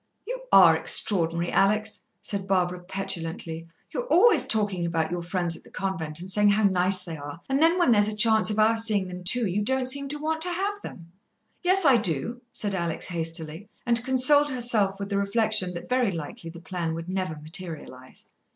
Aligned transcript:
"You 0.25 0.45
are 0.51 0.75
extraordinary, 0.75 1.51
Alex!" 1.51 1.99
said 2.21 2.47
Barbara 2.47 2.79
petulantly. 2.79 3.67
"You're 3.93 4.07
always 4.07 4.45
talking 4.45 4.83
about 4.83 5.11
your 5.11 5.21
friends 5.21 5.55
at 5.55 5.63
the 5.63 5.69
convent 5.69 6.19
and 6.21 6.27
saying 6.31 6.49
how 6.49 6.63
nice 6.63 7.03
they 7.03 7.17
are, 7.17 7.39
and 7.47 7.61
then 7.61 7.77
when 7.77 7.91
there's 7.91 8.07
a 8.07 8.15
chance 8.15 8.49
of 8.49 8.57
our 8.57 8.75
seeing 8.75 9.07
them 9.09 9.23
too, 9.23 9.45
you 9.45 9.61
don't 9.61 9.91
seem 9.91 10.07
to 10.07 10.17
want 10.17 10.41
to 10.41 10.51
have 10.51 10.81
them." 10.81 11.11
"Yes, 11.61 11.85
I 11.85 11.97
do," 11.97 12.41
said 12.51 12.73
Alex 12.73 13.05
hastily, 13.09 13.69
and 13.85 14.03
consoled 14.03 14.49
herself 14.49 14.99
with 14.99 15.09
the 15.09 15.19
reflection 15.19 15.75
that 15.75 15.87
very 15.87 16.11
likely 16.11 16.49
the 16.49 16.59
plan 16.61 16.95
would 16.95 17.07
never 17.07 17.35
materialize. 17.35 18.31